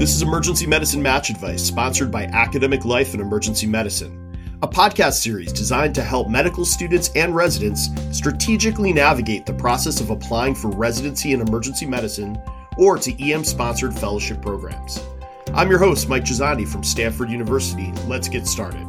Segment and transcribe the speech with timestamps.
[0.00, 5.20] This is Emergency Medicine Match Advice, sponsored by Academic Life and Emergency Medicine, a podcast
[5.20, 10.70] series designed to help medical students and residents strategically navigate the process of applying for
[10.70, 12.40] residency in emergency medicine
[12.78, 15.04] or to EM sponsored fellowship programs.
[15.52, 17.92] I'm your host, Mike Gisondi from Stanford University.
[18.06, 18.86] Let's get started.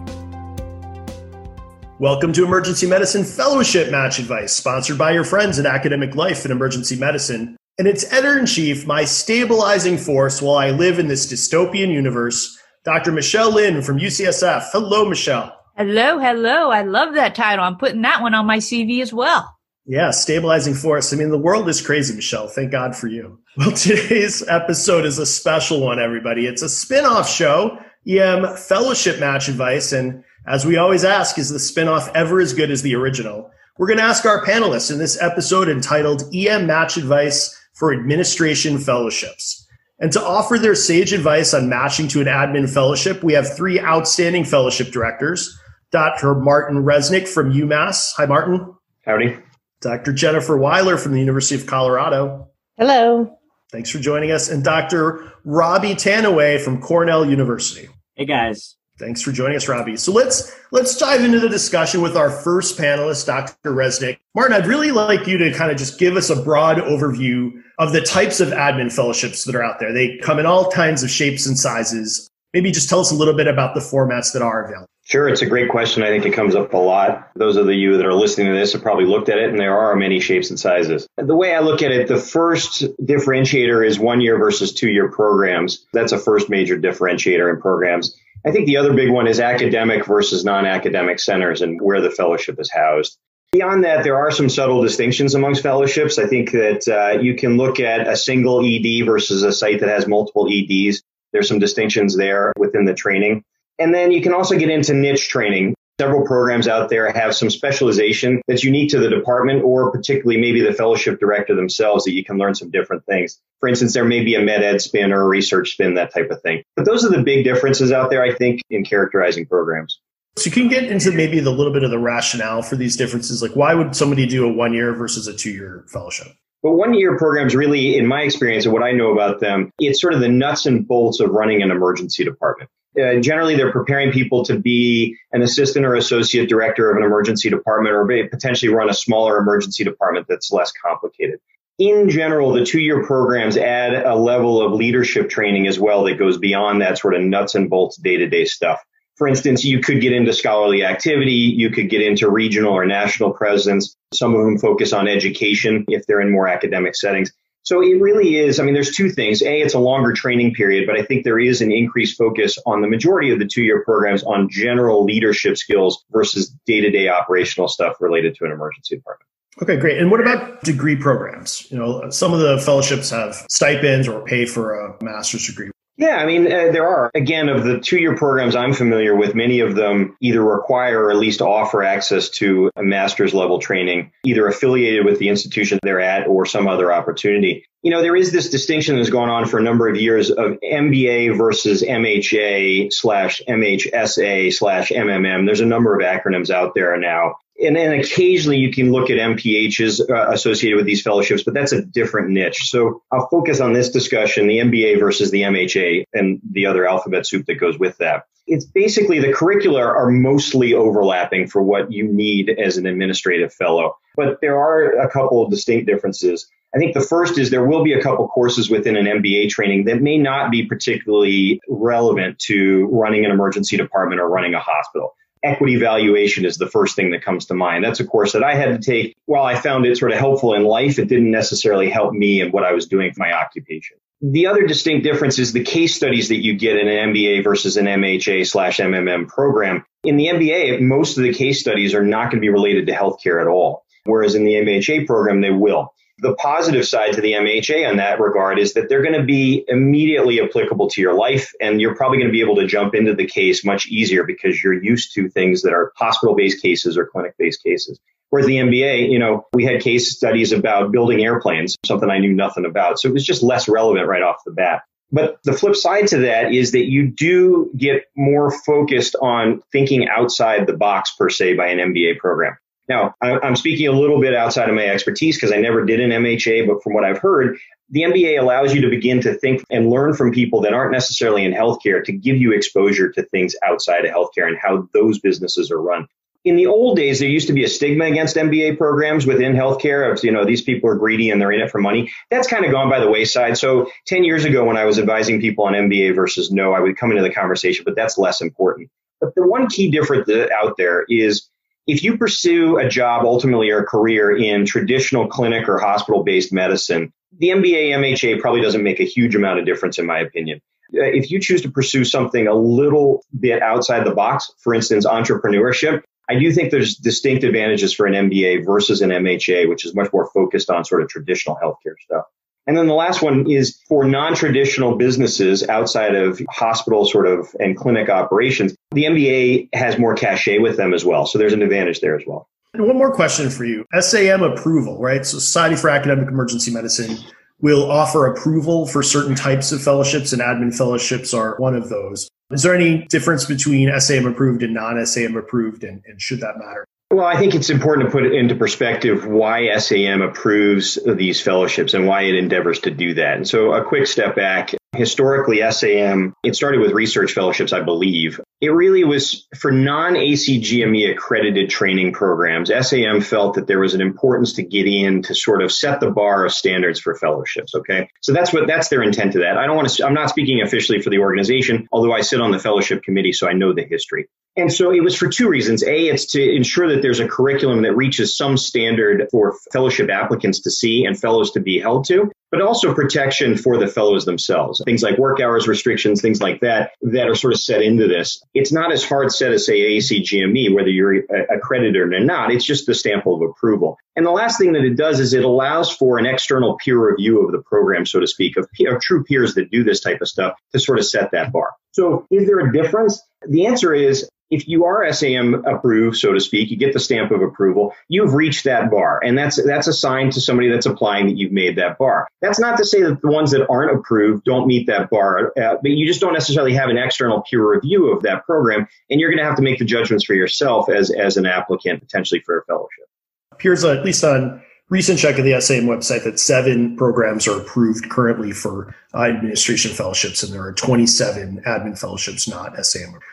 [2.00, 6.54] Welcome to Emergency Medicine Fellowship Match Advice, sponsored by your friends at Academic Life and
[6.54, 11.32] Emergency Medicine and its editor in chief, my stabilizing force while I live in this
[11.32, 13.12] dystopian universe, Dr.
[13.12, 14.70] Michelle Lin from UCSF.
[14.72, 15.56] Hello, Michelle.
[15.78, 16.70] Hello, hello.
[16.70, 17.64] I love that title.
[17.64, 19.58] I'm putting that one on my CV as well.
[19.86, 21.12] Yeah, stabilizing force.
[21.12, 22.48] I mean, the world is crazy, Michelle.
[22.48, 23.40] Thank God for you.
[23.58, 26.46] Well, today's episode is a special one, everybody.
[26.46, 29.92] It's a spin-off show, EM Fellowship Match Advice.
[29.92, 33.50] And as we always ask, is the spin-off ever as good as the original?
[33.78, 38.78] We're going to ask our panelists in this episode entitled EM Match Advice for administration
[38.78, 39.68] fellowships.
[40.00, 43.80] And to offer their sage advice on matching to an admin fellowship, we have three
[43.80, 45.60] outstanding fellowship directors
[45.92, 46.36] Dr.
[46.36, 48.12] Martin Reznek from UMass.
[48.18, 48.76] Hi, Martin.
[49.04, 49.36] Howdy.
[49.82, 50.14] Dr.
[50.14, 52.52] Jennifer Wiler from the University of Colorado.
[52.78, 53.36] Hello.
[53.72, 54.48] Thanks for joining us.
[54.48, 55.34] And Dr.
[55.44, 57.90] Robbie Tanouye from Cornell University.
[58.14, 58.76] Hey, guys.
[59.02, 59.98] Thanks for joining us, Robbie.
[59.98, 63.72] So let's let's dive into the discussion with our first panelist, Dr.
[63.72, 64.20] Reznek.
[64.36, 67.94] Martin, I'd really like you to kind of just give us a broad overview of
[67.94, 69.92] the types of admin fellowships that are out there.
[69.92, 72.30] They come in all kinds of shapes and sizes.
[72.54, 74.88] Maybe just tell us a little bit about the formats that are available.
[75.04, 76.04] Sure, it's a great question.
[76.04, 77.32] I think it comes up a lot.
[77.36, 79.78] Those of you that are listening to this have probably looked at it, and there
[79.78, 81.08] are many shapes and sizes.
[81.18, 85.10] The way I look at it, the first differentiator is one year versus two year
[85.12, 85.86] programs.
[85.92, 88.16] That's a first major differentiator in programs.
[88.46, 92.10] I think the other big one is academic versus non academic centers and where the
[92.10, 93.18] fellowship is housed.
[93.52, 96.18] Beyond that, there are some subtle distinctions amongst fellowships.
[96.18, 99.90] I think that uh, you can look at a single ED versus a site that
[99.90, 101.04] has multiple EDs.
[101.34, 103.44] There's some distinctions there within the training.
[103.78, 105.76] And then you can also get into niche training.
[106.02, 110.60] Several programs out there have some specialization that's unique to the department or particularly maybe
[110.60, 113.40] the fellowship director themselves that you can learn some different things.
[113.60, 116.32] For instance, there may be a med ed spin or a research spin, that type
[116.32, 116.64] of thing.
[116.76, 120.00] But those are the big differences out there, I think, in characterizing programs.
[120.38, 123.44] So you can get into maybe the little bit of the rationale for these differences.
[123.44, 126.30] Like why would somebody do a one year versus a two year fellowship?
[126.64, 130.02] But one year programs really, in my experience and what I know about them, it's
[130.02, 132.72] sort of the nuts and bolts of running an emergency department.
[133.00, 137.50] Uh, generally, they're preparing people to be an assistant or associate director of an emergency
[137.50, 141.40] department or potentially run a smaller emergency department that's less complicated.
[141.80, 146.20] In general, the two year programs add a level of leadership training as well that
[146.20, 148.84] goes beyond that sort of nuts and bolts day to day stuff.
[149.16, 153.32] For instance, you could get into scholarly activity, you could get into regional or national
[153.32, 153.96] presence.
[154.14, 157.32] Some of them focus on education if they're in more academic settings.
[157.64, 158.60] So it really is.
[158.60, 159.42] I mean, there's two things.
[159.42, 162.82] A, it's a longer training period, but I think there is an increased focus on
[162.82, 167.08] the majority of the two year programs on general leadership skills versus day to day
[167.08, 169.28] operational stuff related to an emergency department.
[169.62, 169.98] Okay, great.
[170.00, 171.70] And what about degree programs?
[171.70, 175.70] You know, some of the fellowships have stipends or pay for a master's degree.
[175.98, 177.12] Yeah, I mean, uh, there are.
[177.14, 181.12] Again, of the two year programs I'm familiar with, many of them either require or
[181.12, 186.00] at least offer access to a master's level training, either affiliated with the institution they're
[186.00, 187.66] at or some other opportunity.
[187.84, 190.60] You know, there is this distinction that's gone on for a number of years of
[190.64, 195.46] MBA versus MHA slash MHSA slash MMM.
[195.46, 199.18] There's a number of acronyms out there now and then occasionally you can look at
[199.18, 202.70] MPHs uh, associated with these fellowships, but that's a different niche.
[202.70, 207.28] So I'll focus on this discussion, the MBA versus the MHA and the other alphabet
[207.28, 208.26] soup that goes with that.
[208.48, 213.96] It's basically the curricula are mostly overlapping for what you need as an administrative fellow,
[214.16, 216.50] but there are a couple of distinct differences.
[216.74, 219.86] I think the first is there will be a couple courses within an MBA training
[219.86, 225.14] that may not be particularly relevant to running an emergency department or running a hospital
[225.44, 227.84] equity valuation is the first thing that comes to mind.
[227.84, 229.16] That's a course that I had to take.
[229.26, 232.52] While I found it sort of helpful in life, it didn't necessarily help me in
[232.52, 233.98] what I was doing for my occupation.
[234.22, 237.78] The other distinct difference is the case studies that you get in an MBA versus
[237.78, 239.84] an MHA slash MMM program.
[240.04, 242.94] In the MBA, most of the case studies are not going to be related to
[242.94, 243.84] healthcare at all.
[244.06, 245.94] Whereas in the MHA program, they will.
[246.22, 249.66] The positive side to the MHA on that regard is that they're going to be
[249.68, 253.16] immediately applicable to your life and you're probably going to be able to jump into
[253.16, 257.08] the case much easier because you're used to things that are hospital based cases or
[257.08, 258.00] clinic based cases.
[258.30, 262.34] Whereas the MBA, you know, we had case studies about building airplanes, something I knew
[262.34, 263.00] nothing about.
[263.00, 264.84] So it was just less relevant right off the bat.
[265.12, 270.08] But the flip side to that is that you do get more focused on thinking
[270.08, 272.56] outside the box per se by an MBA program.
[272.92, 276.10] Now, I'm speaking a little bit outside of my expertise because I never did an
[276.10, 277.58] MHA, but from what I've heard,
[277.90, 281.46] the MBA allows you to begin to think and learn from people that aren't necessarily
[281.46, 285.72] in healthcare to give you exposure to things outside of healthcare and how those businesses
[285.72, 286.06] are run.
[286.44, 290.12] In the old days, there used to be a stigma against MBA programs within healthcare
[290.12, 292.12] of, you know, these people are greedy and they're in it for money.
[292.30, 293.58] That's kind of gone by the wayside.
[293.58, 296.98] So 10 years ago, when I was advising people on MBA versus no, I would
[296.98, 298.90] come into the conversation, but that's less important.
[299.22, 301.48] But the one key difference out there is
[301.88, 306.54] if you pursue a job ultimately or a career in traditional clinic or hospital based
[306.54, 310.62] medicine, the MBA MHA probably doesn't make a huge amount of difference in my opinion.
[310.94, 315.06] Uh, if you choose to pursue something a little bit outside the box, for instance,
[315.06, 319.96] entrepreneurship, I do think there's distinct advantages for an MBA versus an MHA, which is
[319.96, 322.26] much more focused on sort of traditional healthcare stuff.
[322.68, 327.76] And then the last one is for non-traditional businesses outside of hospital sort of and
[327.76, 328.76] clinic operations.
[328.92, 331.26] The MBA has more cachet with them as well.
[331.26, 332.48] So there's an advantage there as well.
[332.74, 333.86] And one more question for you.
[334.00, 335.26] SAM approval, right?
[335.26, 337.18] So Society for Academic Emergency Medicine
[337.60, 342.30] will offer approval for certain types of fellowships and admin fellowships are one of those.
[342.52, 346.58] Is there any difference between SAM approved and non SAM approved, and, and should that
[346.58, 346.86] matter?
[347.12, 351.94] Well, I think it's important to put it into perspective why SAM approves these fellowships
[351.94, 353.36] and why it endeavors to do that.
[353.36, 354.74] And so a quick step back.
[354.96, 358.40] Historically, SAM, it started with research fellowships, I believe.
[358.62, 362.72] It really was for non-ACGME accredited training programs.
[362.88, 366.12] SAM felt that there was an importance to get in to sort of set the
[366.12, 367.76] bar of standards for fellowships.
[367.76, 368.08] Okay.
[368.22, 369.58] So that's what, that's their intent to that.
[369.58, 372.52] I don't want to, I'm not speaking officially for the organization, although I sit on
[372.52, 374.28] the fellowship committee, so I know the history.
[374.58, 375.82] And so it was for two reasons.
[375.84, 380.62] A, it's to ensure that there's a curriculum that reaches some standard for fellowship applicants
[380.62, 384.82] to see and fellows to be held to, but also protection for the fellows themselves.
[384.84, 388.44] Things like work hours restrictions, things like that, that are sort of set into this.
[388.54, 392.52] It's not as hard set as say ACGME, whether you're accredited or not.
[392.52, 393.98] It's just the stamp of approval.
[394.18, 397.46] And the last thing that it does is it allows for an external peer review
[397.46, 400.28] of the program, so to speak, of, of true peers that do this type of
[400.28, 401.70] stuff to sort of set that bar.
[401.94, 403.22] So is there a difference?
[403.48, 407.32] The answer is if you are SAM approved, so to speak, you get the stamp
[407.32, 409.20] of approval, you've reached that bar.
[409.24, 412.28] And that's, that's a sign to somebody that's applying that you've made that bar.
[412.42, 415.78] That's not to say that the ones that aren't approved don't meet that bar, uh,
[415.82, 418.88] but you just don't necessarily have an external peer review of that program.
[419.10, 422.02] And you're going to have to make the judgments for yourself as, as an applicant
[422.02, 423.06] potentially for a fellowship.
[423.54, 428.10] Appears at least on recent check of the SAM website that seven programs are approved
[428.10, 433.26] currently for uh, administration fellowships, and there are 27 admin fellowships not SAM approved.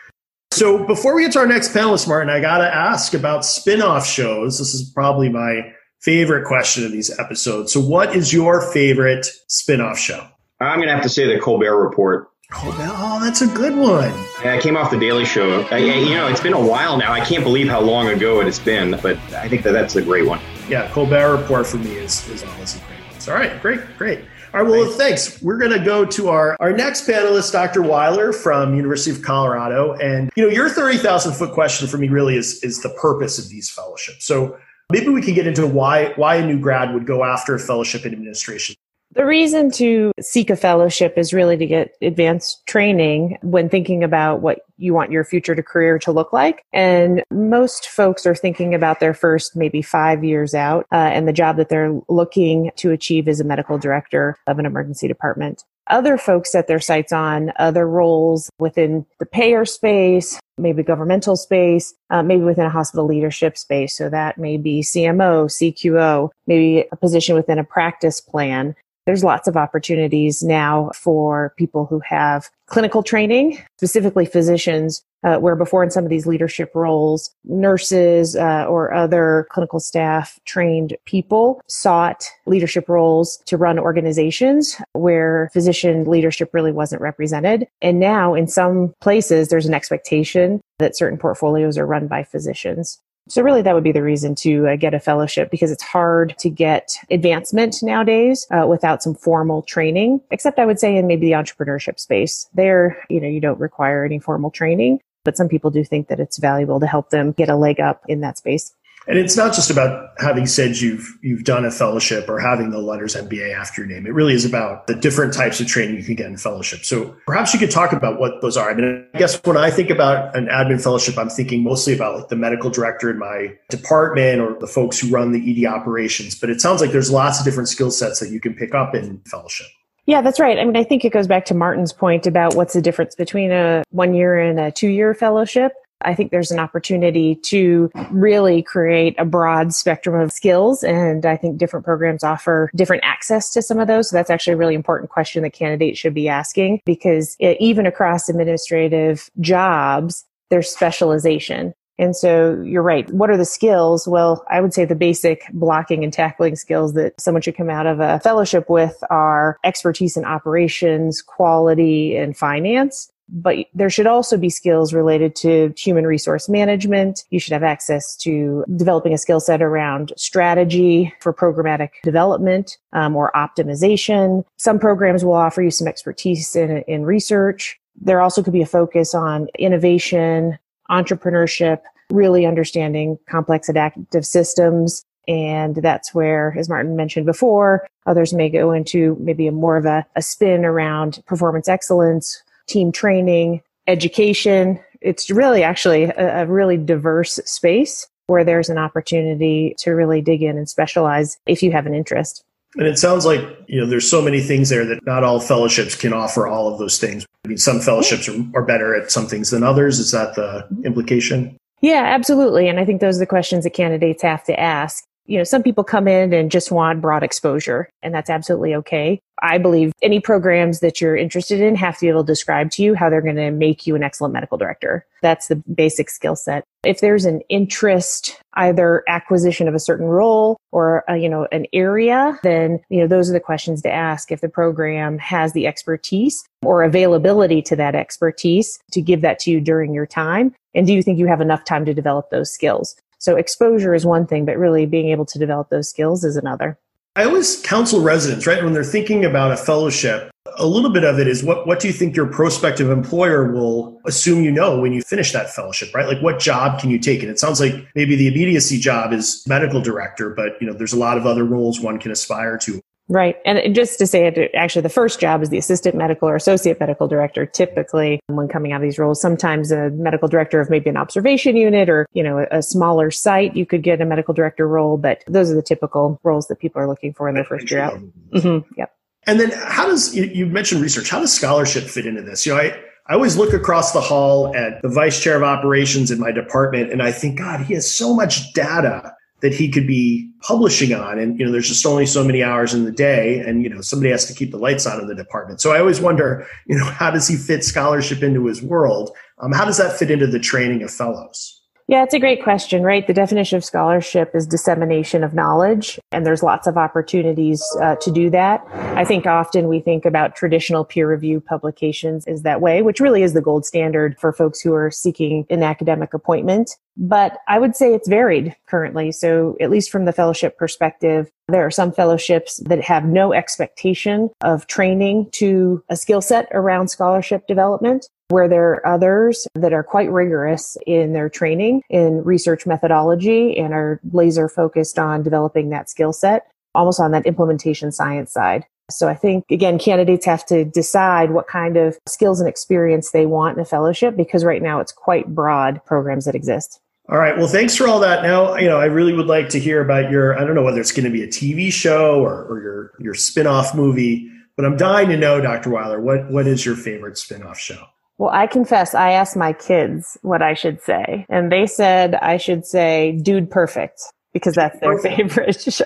[0.59, 4.05] So before we get to our next panelist, Martin, I got to ask about spin-off
[4.05, 4.59] shows.
[4.59, 5.71] This is probably my
[6.01, 7.71] favorite question of these episodes.
[7.71, 10.27] So what is your favorite spin-off show?
[10.59, 12.27] I'm going to have to say the Colbert Report.
[12.51, 14.11] Oh, Colbert, oh, that's a good one.
[14.43, 15.61] Yeah, I came off the Daily Show.
[15.61, 17.13] Uh, I, you know, it's been a while now.
[17.13, 20.01] I can't believe how long ago it has been, but I think that that's a
[20.01, 20.41] great one.
[20.67, 23.29] Yeah, Colbert Report for me is, is always a great one.
[23.29, 24.25] All right, great, great.
[24.53, 25.39] All right, well, thanks.
[25.43, 27.81] We're going to go to our, our next panelist, Dr.
[27.81, 29.93] Wiler from University of Colorado.
[30.01, 33.47] And, you know, your 30,000 foot question for me really is, is the purpose of
[33.49, 34.25] these fellowships.
[34.25, 34.57] So
[34.91, 38.07] maybe we can get into why, why a new grad would go after a fellowship
[38.07, 38.75] in administration.
[39.19, 44.39] The reason to seek a fellowship is really to get advanced training when thinking about
[44.39, 46.63] what you want your future to career to look like.
[46.71, 51.33] And most folks are thinking about their first maybe five years out, uh, and the
[51.33, 55.65] job that they're looking to achieve is a medical director of an emergency department.
[55.87, 61.93] Other folks set their sights on other roles within the payer space, maybe governmental space,
[62.09, 63.97] uh, maybe within a hospital leadership space.
[63.97, 68.75] So that may be CMO, CQO, maybe a position within a practice plan
[69.09, 75.55] there's lots of opportunities now for people who have clinical training, specifically physicians, uh, where
[75.55, 81.59] before in some of these leadership roles, nurses uh, or other clinical staff trained people
[81.67, 87.67] sought leadership roles to run organizations where physician leadership really wasn't represented.
[87.81, 92.99] And now in some places, there's an expectation that certain portfolios are run by physicians.
[93.29, 96.35] So really that would be the reason to uh, get a fellowship because it's hard
[96.39, 101.27] to get advancement nowadays uh, without some formal training, except I would say in maybe
[101.27, 102.49] the entrepreneurship space.
[102.55, 106.19] There, you know, you don't require any formal training, but some people do think that
[106.19, 108.73] it's valuable to help them get a leg up in that space.
[109.07, 112.79] And it's not just about having said you've you've done a fellowship or having the
[112.79, 114.05] letters MBA after your name.
[114.05, 116.85] It really is about the different types of training you can get in fellowship.
[116.85, 118.69] So perhaps you could talk about what those are.
[118.69, 122.17] I mean, I guess when I think about an admin fellowship, I'm thinking mostly about
[122.17, 126.39] like the medical director in my department or the folks who run the ED operations.
[126.39, 128.93] But it sounds like there's lots of different skill sets that you can pick up
[128.93, 129.67] in fellowship.
[130.05, 130.57] Yeah, that's right.
[130.57, 133.51] I mean, I think it goes back to Martin's point about what's the difference between
[133.51, 135.71] a one year and a two year fellowship.
[136.01, 140.83] I think there's an opportunity to really create a broad spectrum of skills.
[140.83, 144.09] And I think different programs offer different access to some of those.
[144.09, 147.85] So that's actually a really important question that candidates should be asking because it, even
[147.85, 151.73] across administrative jobs, there's specialization.
[151.99, 153.11] And so you're right.
[153.11, 154.07] What are the skills?
[154.07, 157.87] Well, I would say the basic blocking and tackling skills that someone should come out
[157.87, 163.11] of a fellowship with are expertise in operations, quality, and finance.
[163.31, 167.23] But there should also be skills related to human resource management.
[167.29, 173.15] You should have access to developing a skill set around strategy for programmatic development um,
[173.15, 174.43] or optimization.
[174.57, 177.79] Some programs will offer you some expertise in, in research.
[178.01, 180.57] There also could be a focus on innovation,
[180.89, 185.05] entrepreneurship, really understanding complex adaptive systems.
[185.27, 189.85] And that's where, as Martin mentioned before, others may go into maybe a more of
[189.85, 194.79] a, a spin around performance excellence, team training, education.
[195.01, 200.43] It's really actually a, a really diverse space where there's an opportunity to really dig
[200.43, 202.43] in and specialize if you have an interest.
[202.75, 205.95] And it sounds like, you know, there's so many things there that not all fellowships
[205.95, 207.25] can offer all of those things.
[207.43, 209.97] I mean, some fellowships are, are better at some things than others.
[209.97, 211.57] Is that the implication?
[211.81, 212.67] Yeah, absolutely.
[212.67, 215.61] And I think those are the questions that candidates have to ask you know, some
[215.61, 219.19] people come in and just want broad exposure, and that's absolutely okay.
[219.43, 222.83] I believe any programs that you're interested in have to be able to describe to
[222.83, 225.05] you how they're going to make you an excellent medical director.
[225.21, 226.63] That's the basic skill set.
[226.83, 231.47] If there's an interest, either acquisition of a certain role or, a, uh, you know,
[231.51, 235.53] an area, then, you know, those are the questions to ask if the program has
[235.53, 240.55] the expertise or availability to that expertise to give that to you during your time.
[240.73, 242.95] And do you think you have enough time to develop those skills?
[243.19, 246.79] So exposure is one thing, but really being able to develop those skills is another.
[247.15, 251.19] I always counsel residents, right, when they're thinking about a fellowship, a little bit of
[251.19, 254.93] it is what, what do you think your prospective employer will assume you know when
[254.93, 256.07] you finish that fellowship, right?
[256.07, 257.21] Like what job can you take?
[257.21, 260.93] And it sounds like maybe the immediacy job is medical director, but you know, there's
[260.93, 262.81] a lot of other roles one can aspire to.
[263.09, 263.37] Right.
[263.43, 266.79] And just to say it, actually, the first job is the assistant medical or associate
[266.79, 267.43] medical director.
[267.43, 271.55] Typically, when coming out of these roles, sometimes a medical director of maybe an observation
[271.55, 274.95] unit or, you know, a, smaller site, you could get a medical director role.
[274.95, 277.79] But those are the typical roles that people are looking for in their first year
[277.79, 277.99] out.
[278.31, 278.73] Mm-hmm.
[278.77, 278.95] Yep.
[279.25, 282.45] And then how does, you, you mentioned research, how does scholarship fit into this?
[282.45, 286.11] You know, I, I always look across the hall at the vice chair of operations
[286.11, 289.87] in my department and I think, God, he has so much data that he could
[289.87, 291.17] be publishing on.
[291.19, 293.81] And, you know, there's just only so many hours in the day and, you know,
[293.81, 295.61] somebody has to keep the lights on in the department.
[295.61, 299.11] So I always wonder, you know, how does he fit scholarship into his world?
[299.39, 301.58] Um, how does that fit into the training of fellows?
[301.89, 303.07] Yeah, it's a great question, right?
[303.07, 308.11] The definition of scholarship is dissemination of knowledge, and there's lots of opportunities uh, to
[308.11, 308.63] do that.
[308.95, 313.23] I think often we think about traditional peer review publications is that way, which really
[313.23, 316.77] is the gold standard for folks who are seeking an academic appointment.
[316.95, 319.11] But I would say it's varied currently.
[319.11, 324.29] So at least from the fellowship perspective, there are some fellowships that have no expectation
[324.41, 329.83] of training to a skill set around scholarship development where there are others that are
[329.83, 335.89] quite rigorous in their training in research methodology and are laser focused on developing that
[335.89, 338.65] skill set, almost on that implementation science side.
[338.91, 343.25] So I think again, candidates have to decide what kind of skills and experience they
[343.25, 346.79] want in a fellowship because right now it's quite broad programs that exist.
[347.07, 347.35] All right.
[347.35, 348.21] Well, thanks for all that.
[348.21, 350.79] Now, you know, I really would like to hear about your, I don't know whether
[350.79, 354.77] it's going to be a TV show or, or your, your spin-off movie, but I'm
[354.77, 355.71] dying to know, Dr.
[355.71, 357.83] Wiler, what, what is your favorite spin-off show?
[358.19, 362.35] Well, I confess, I asked my kids what I should say, and they said I
[362.35, 364.01] should say "Dude Perfect"
[364.33, 365.85] because that's their favorite show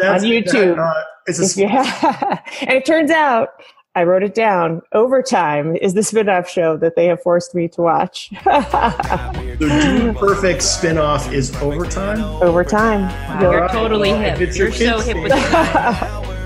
[0.00, 0.76] that's, on YouTube.
[0.76, 2.40] That, uh, it's a yeah.
[2.62, 3.50] and it turns out
[3.94, 4.80] I wrote it down.
[4.94, 8.30] Overtime is the spin-off show that they have forced me to watch.
[8.44, 12.20] the Dude Perfect spin-off is Overtime?
[12.42, 13.02] Overtime.
[13.02, 14.38] Wow, you're totally hip.
[14.56, 15.32] You're so hip with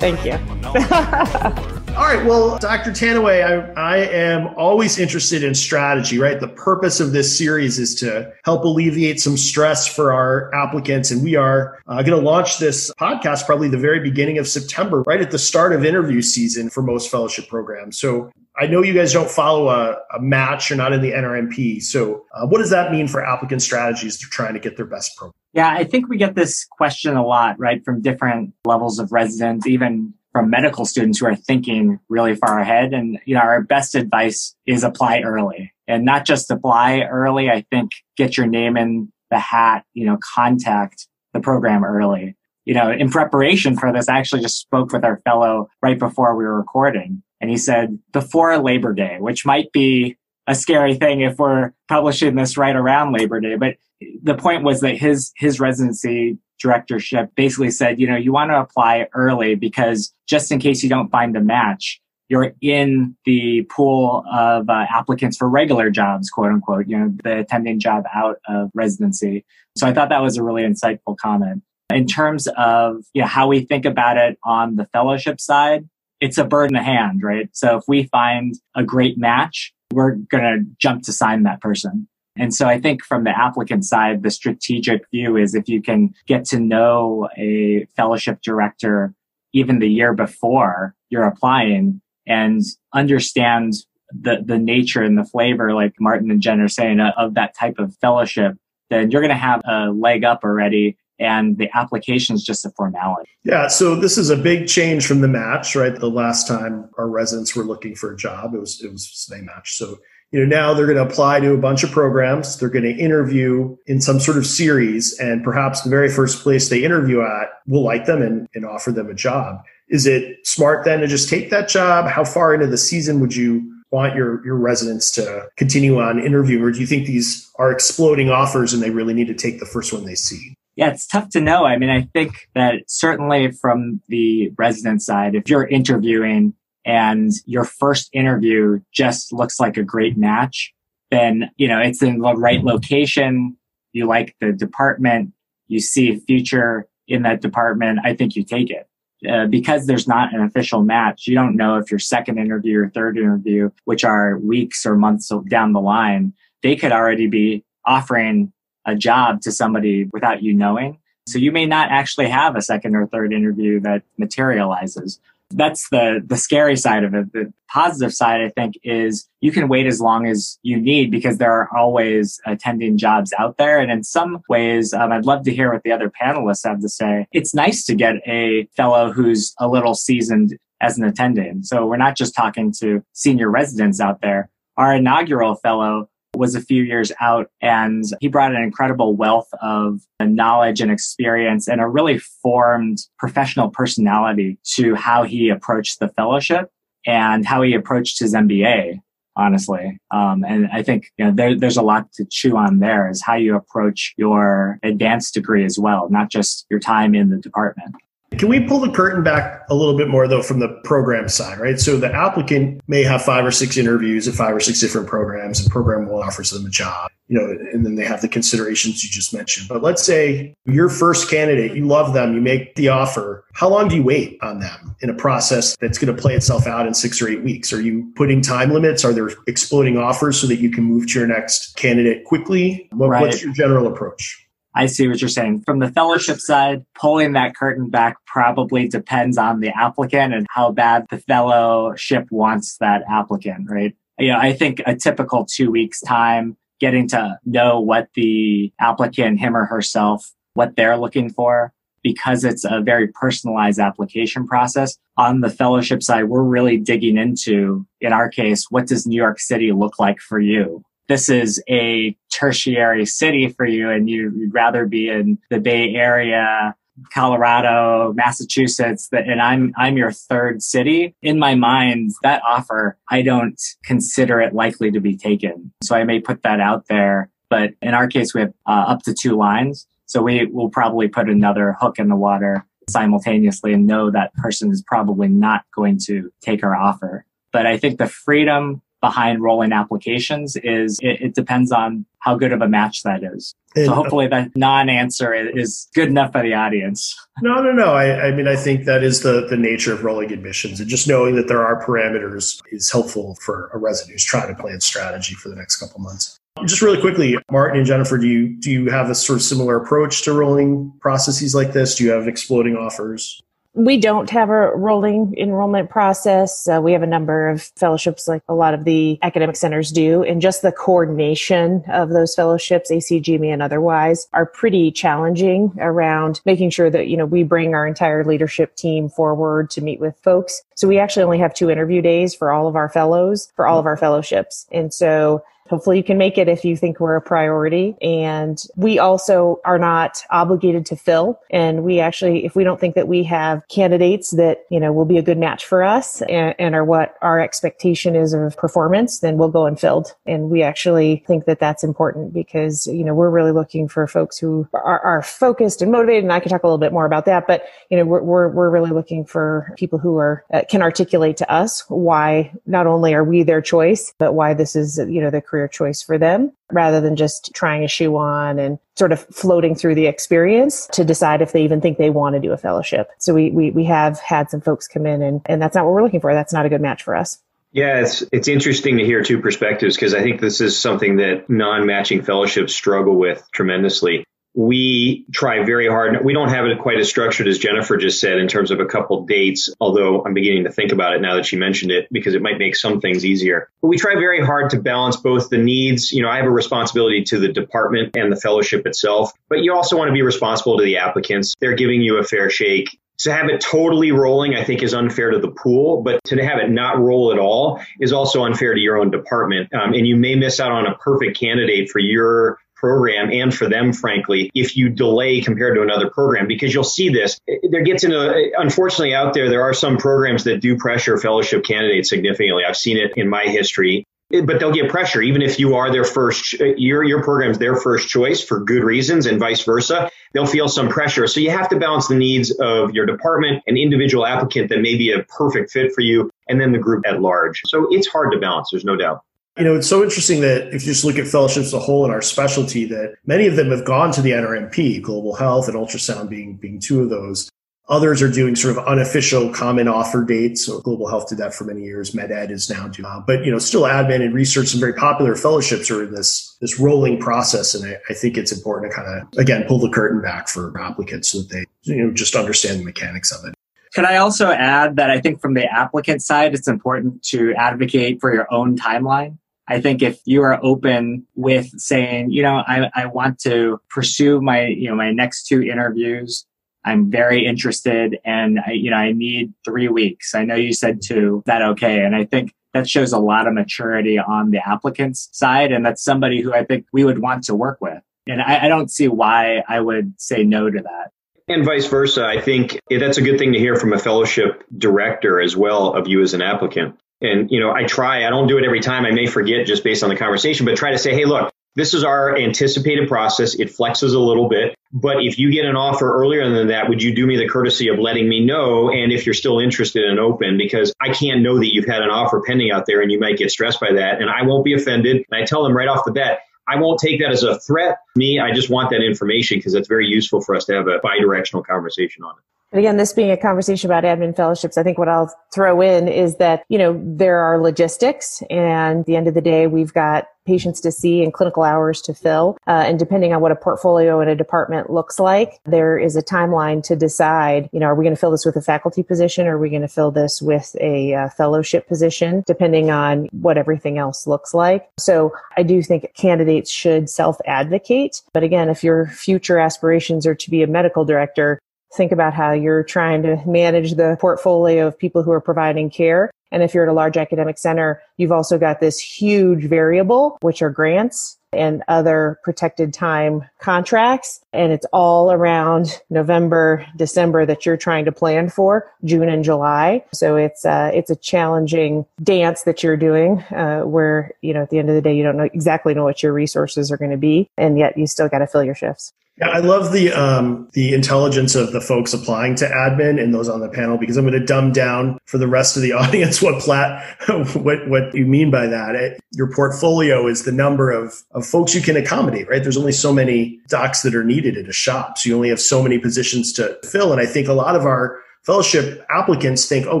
[0.00, 1.74] Thank you.
[1.98, 2.24] All right.
[2.24, 2.92] Well, Dr.
[2.92, 6.38] Tanouye, I, I, am always interested in strategy, right?
[6.38, 11.10] The purpose of this series is to help alleviate some stress for our applicants.
[11.10, 15.02] And we are uh, going to launch this podcast probably the very beginning of September,
[15.08, 17.98] right at the start of interview season for most fellowship programs.
[17.98, 20.70] So I know you guys don't follow a, a match.
[20.70, 21.82] You're not in the NRMP.
[21.82, 25.16] So uh, what does that mean for applicant strategies to trying to get their best
[25.16, 25.34] program?
[25.52, 27.84] Yeah, I think we get this question a lot, right?
[27.84, 32.94] From different levels of residents, even from medical students who are thinking really far ahead.
[32.94, 37.50] And, you know, our best advice is apply early and not just apply early.
[37.50, 42.36] I think get your name in the hat, you know, contact the program early.
[42.66, 46.36] You know, in preparation for this, I actually just spoke with our fellow right before
[46.36, 50.16] we were recording and he said before Labor Day, which might be
[50.46, 53.56] a scary thing if we're publishing this right around Labor Day.
[53.56, 53.74] But
[54.22, 58.60] the point was that his his residency directorship basically said, you know, you want to
[58.60, 64.24] apply early because just in case you don't find a match, you're in the pool
[64.30, 68.70] of uh, applicants for regular jobs, quote unquote, you know, the attending job out of
[68.74, 69.44] residency.
[69.76, 71.62] So I thought that was a really insightful comment.
[71.90, 75.88] In terms of you know, how we think about it on the fellowship side,
[76.20, 77.48] it's a bird in the hand, right?
[77.52, 82.08] So if we find a great match, we're going to jump to sign that person.
[82.38, 86.14] And so I think from the applicant side, the strategic view is if you can
[86.26, 89.14] get to know a fellowship director
[89.52, 92.62] even the year before you're applying and
[92.94, 93.74] understand
[94.10, 97.56] the, the nature and the flavor, like Martin and Jen are saying, uh, of that
[97.56, 98.56] type of fellowship,
[98.90, 102.70] then you're going to have a leg up already and the application is just a
[102.70, 103.28] formality.
[103.44, 105.94] Yeah, so this is a big change from the match, right?
[105.94, 109.42] The last time our residents were looking for a job, it was it was a
[109.42, 109.76] match.
[109.76, 109.98] So
[110.30, 112.58] you know now they're going to apply to a bunch of programs.
[112.58, 116.68] They're going to interview in some sort of series, and perhaps the very first place
[116.68, 119.62] they interview at will like them and, and offer them a job.
[119.88, 122.06] Is it smart then to just take that job?
[122.06, 126.62] How far into the season would you want your your residents to continue on interviewing,
[126.62, 129.66] or do you think these are exploding offers and they really need to take the
[129.66, 130.54] first one they see?
[130.76, 131.64] Yeah, it's tough to know.
[131.64, 136.54] I mean, I think that certainly from the resident side, if you're interviewing
[136.88, 140.72] and your first interview just looks like a great match,
[141.10, 143.58] then, you know, it's in the right location.
[143.92, 145.32] You like the department.
[145.66, 148.00] You see a future in that department.
[148.04, 148.88] I think you take it.
[149.28, 152.88] Uh, because there's not an official match, you don't know if your second interview or
[152.88, 158.52] third interview, which are weeks or months down the line, they could already be offering
[158.86, 160.98] a job to somebody without you knowing.
[161.26, 165.20] So you may not actually have a second or third interview that materializes.
[165.50, 167.32] That's the the scary side of it.
[167.32, 171.38] The positive side, I think, is you can wait as long as you need because
[171.38, 173.78] there are always attending jobs out there.
[173.78, 176.88] And in some ways, um, I'd love to hear what the other panelists have to
[176.88, 177.26] say.
[177.32, 181.62] It's nice to get a fellow who's a little seasoned as an attending.
[181.62, 184.50] So we're not just talking to senior residents out there.
[184.76, 186.08] Our inaugural fellow
[186.38, 191.68] was a few years out and he brought an incredible wealth of knowledge and experience
[191.68, 196.70] and a really formed professional personality to how he approached the fellowship
[197.06, 199.00] and how he approached his MBA
[199.38, 199.98] honestly.
[200.10, 203.22] Um, and I think you know, there, there's a lot to chew on there is
[203.22, 207.94] how you approach your advanced degree as well, not just your time in the department.
[208.36, 211.58] Can we pull the curtain back a little bit more though from the program side,
[211.58, 211.78] right?
[211.80, 215.62] So the applicant may have five or six interviews at five or six different programs.
[215.64, 219.02] The program will offer them a job, you know, and then they have the considerations
[219.02, 219.68] you just mentioned.
[219.68, 223.44] But let's say your first candidate, you love them, you make the offer.
[223.54, 226.66] How long do you wait on them in a process that's going to play itself
[226.66, 227.72] out in six or eight weeks?
[227.72, 229.04] Are you putting time limits?
[229.04, 232.88] Are there exploding offers so that you can move to your next candidate quickly?
[232.92, 233.22] What, right.
[233.22, 234.47] What's your general approach?
[234.78, 235.62] I see what you're saying.
[235.66, 240.70] From the fellowship side, pulling that curtain back probably depends on the applicant and how
[240.70, 243.96] bad the fellowship wants that applicant, right?
[244.20, 249.40] You know, I think a typical two weeks time, getting to know what the applicant,
[249.40, 251.72] him or herself, what they're looking for,
[252.04, 254.96] because it's a very personalized application process.
[255.16, 259.40] On the fellowship side, we're really digging into, in our case, what does New York
[259.40, 260.84] City look like for you?
[261.08, 266.74] This is a tertiary city for you and you'd rather be in the Bay Area,
[267.12, 271.14] Colorado, Massachusetts, and I'm I'm your third city.
[271.22, 275.72] In my mind, that offer, I don't consider it likely to be taken.
[275.82, 277.30] So I may put that out there.
[277.50, 279.86] But in our case, we have uh, up to two lines.
[280.06, 284.70] So we will probably put another hook in the water simultaneously and know that person
[284.70, 287.24] is probably not going to take our offer.
[287.52, 292.52] But I think the freedom behind rolling applications is it, it, depends on how good
[292.52, 293.54] of a match that is.
[293.76, 297.16] And, so hopefully that non-answer is good enough for the audience.
[297.40, 297.94] No, no, no.
[297.94, 301.06] I, I mean, I think that is the, the nature of rolling admissions and just
[301.06, 305.34] knowing that there are parameters is helpful for a resident who's trying to plan strategy
[305.34, 306.38] for the next couple months.
[306.64, 309.76] Just really quickly, Martin and Jennifer, do you do you have a sort of similar
[309.76, 311.94] approach to rolling processes like this?
[311.94, 313.40] Do you have exploding offers?
[313.74, 316.66] We don't have a rolling enrollment process.
[316.66, 320.22] Uh, we have a number of fellowships like a lot of the academic centers do.
[320.24, 326.70] And just the coordination of those fellowships, ACGME and otherwise, are pretty challenging around making
[326.70, 330.62] sure that, you know, we bring our entire leadership team forward to meet with folks.
[330.74, 333.78] So we actually only have two interview days for all of our fellows, for all
[333.78, 334.66] of our fellowships.
[334.72, 337.96] And so hopefully you can make it if you think we're a priority.
[338.02, 341.40] And we also are not obligated to fill.
[341.50, 345.06] And we actually, if we don't think that we have candidates that, you know, will
[345.06, 349.20] be a good match for us and, and are what our expectation is of performance,
[349.20, 350.14] then we'll go and unfilled.
[350.26, 354.38] And we actually think that that's important because, you know, we're really looking for folks
[354.38, 356.24] who are, are focused and motivated.
[356.24, 358.48] And I can talk a little bit more about that, but, you know, we're, we're,
[358.48, 363.14] we're really looking for people who are, uh, can articulate to us why not only
[363.14, 366.52] are we their choice, but why this is, you know, the career choice for them
[366.70, 371.04] rather than just trying a shoe on and sort of floating through the experience to
[371.04, 373.10] decide if they even think they want to do a fellowship.
[373.18, 375.94] So we, we, we have had some folks come in and, and that's not what
[375.94, 376.32] we're looking for.
[376.34, 377.38] That's not a good match for us.
[377.70, 381.50] Yeah, it's it's interesting to hear two perspectives because I think this is something that
[381.50, 384.24] non-matching fellowships struggle with tremendously
[384.58, 386.24] we try very hard.
[386.24, 388.86] We don't have it quite as structured as Jennifer just said in terms of a
[388.86, 392.34] couple dates, although I'm beginning to think about it now that she mentioned it because
[392.34, 393.70] it might make some things easier.
[393.80, 396.10] But we try very hard to balance both the needs.
[396.10, 399.72] You know, I have a responsibility to the department and the fellowship itself, but you
[399.72, 401.54] also want to be responsible to the applicants.
[401.60, 405.30] They're giving you a fair shake to have it totally rolling, I think is unfair
[405.30, 408.80] to the pool, but to have it not roll at all is also unfair to
[408.80, 409.72] your own department.
[409.74, 413.68] Um, and you may miss out on a perfect candidate for your program and for
[413.68, 417.40] them, frankly, if you delay compared to another program, because you'll see this.
[417.70, 422.08] There gets into, unfortunately, out there, there are some programs that do pressure fellowship candidates
[422.08, 422.62] significantly.
[422.66, 424.04] I've seen it in my history.
[424.30, 428.10] But they'll get pressure, even if you are their first, your, your program's their first
[428.10, 430.10] choice for good reasons and vice versa.
[430.34, 431.26] They'll feel some pressure.
[431.26, 434.98] So you have to balance the needs of your department, an individual applicant that may
[434.98, 437.62] be a perfect fit for you, and then the group at large.
[437.64, 438.68] So it's hard to balance.
[438.70, 439.22] There's no doubt.
[439.58, 442.04] You know, it's so interesting that if you just look at fellowships as a whole
[442.04, 445.76] in our specialty, that many of them have gone to the NRMP, global health and
[445.76, 447.50] ultrasound being being two of those.
[447.88, 450.66] Others are doing sort of unofficial common offer dates.
[450.66, 452.12] So global health did that for many years.
[452.12, 455.34] MedEd is now doing, uh, but you know, still admin and research and very popular
[455.34, 457.74] fellowships are in this, this rolling process.
[457.74, 460.78] And I, I think it's important to kind of, again, pull the curtain back for
[460.78, 463.54] applicants so that they, you know, just understand the mechanics of it.
[463.94, 468.20] Can I also add that I think from the applicant side, it's important to advocate
[468.20, 469.38] for your own timeline.
[469.68, 474.40] I think if you are open with saying, you know, I, I want to pursue
[474.40, 476.46] my, you know, my next two interviews.
[476.84, 480.34] I'm very interested and I, you know, I need three weeks.
[480.34, 482.02] I know you said two, that okay.
[482.02, 485.70] And I think that shows a lot of maturity on the applicant's side.
[485.70, 488.02] And that's somebody who I think we would want to work with.
[488.26, 491.10] And I, I don't see why I would say no to that.
[491.48, 492.26] And vice versa.
[492.26, 496.06] I think that's a good thing to hear from a fellowship director as well of
[496.06, 496.98] you as an applicant.
[497.20, 499.04] And, you know, I try, I don't do it every time.
[499.04, 501.94] I may forget just based on the conversation, but try to say, hey, look, this
[501.94, 503.54] is our anticipated process.
[503.54, 504.74] It flexes a little bit.
[504.92, 507.88] But if you get an offer earlier than that, would you do me the courtesy
[507.88, 508.90] of letting me know?
[508.90, 512.10] And if you're still interested and open, because I can't know that you've had an
[512.10, 514.20] offer pending out there and you might get stressed by that.
[514.20, 515.24] And I won't be offended.
[515.30, 517.98] And I tell them right off the bat, I won't take that as a threat.
[518.16, 520.98] Me, I just want that information because it's very useful for us to have a
[521.02, 522.44] bi-directional conversation on it.
[522.72, 526.06] And again, this being a conversation about admin fellowships, I think what I'll throw in
[526.06, 530.26] is that, you know, there are logistics and the end of the day, we've got
[530.48, 532.56] patients to see and clinical hours to fill.
[532.66, 536.22] Uh, and depending on what a portfolio in a department looks like, there is a
[536.22, 539.46] timeline to decide, you know, are we going to fill this with a faculty position
[539.46, 543.58] or are we going to fill this with a uh, fellowship position, depending on what
[543.58, 544.88] everything else looks like.
[544.98, 548.22] So I do think candidates should self advocate.
[548.32, 551.60] But again, if your future aspirations are to be a medical director,
[551.94, 556.30] think about how you're trying to manage the portfolio of people who are providing care.
[556.50, 560.62] And if you're at a large academic center, you've also got this huge variable, which
[560.62, 564.40] are grants and other protected time contracts.
[564.52, 570.04] And it's all around November, December that you're trying to plan for June and July.
[570.12, 574.70] So it's, uh, it's a challenging dance that you're doing, uh, where, you know, at
[574.70, 577.10] the end of the day, you don't know exactly know what your resources are going
[577.10, 577.48] to be.
[577.56, 579.12] And yet you still got to fill your shifts.
[579.40, 583.48] Yeah, I love the um, the intelligence of the folks applying to admin and those
[583.48, 586.42] on the panel because I'm going to dumb down for the rest of the audience
[586.42, 587.04] what plat
[587.54, 588.96] what what you mean by that.
[588.96, 592.62] It, your portfolio is the number of of folks you can accommodate, right?
[592.62, 595.60] There's only so many docs that are needed at a shop, so you only have
[595.60, 599.86] so many positions to fill, and I think a lot of our fellowship applicants think,
[599.88, 600.00] oh